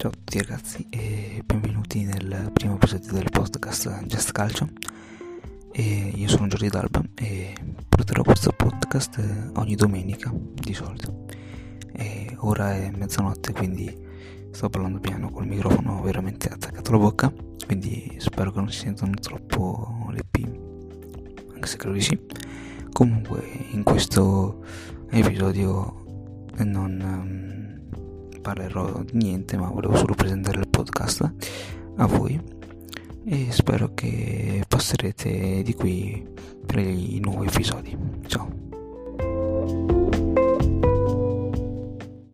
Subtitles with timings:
[0.00, 4.66] Ciao a tutti ragazzi e benvenuti nel primo episodio del podcast Just Calcio.
[5.72, 7.52] E io sono Giorgio D'Alba e
[7.86, 11.26] porterò questo podcast ogni domenica di solito.
[11.92, 13.94] E ora è mezzanotte quindi
[14.52, 17.30] sto parlando piano col microfono veramente attaccato alla bocca,
[17.66, 20.42] quindi spero che non si sentano troppo le P,
[21.52, 22.18] anche se credo di sì.
[22.90, 24.64] Comunque in questo
[25.10, 27.39] episodio non...
[28.40, 31.32] Parlerò di niente, ma volevo solo presentare il podcast
[31.96, 32.40] a voi
[33.24, 36.26] e spero che passerete di qui
[36.64, 37.96] per i nuovi episodi.
[38.26, 38.59] Ciao.